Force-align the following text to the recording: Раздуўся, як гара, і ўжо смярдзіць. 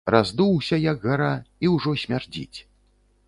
Раздуўся, 0.13 0.79
як 0.91 1.03
гара, 1.09 1.29
і 1.67 1.71
ўжо 1.75 1.95
смярдзіць. 2.05 2.57